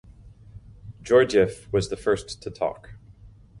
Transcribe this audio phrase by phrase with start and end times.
[1.03, 2.93] Georgiev was the first to talk.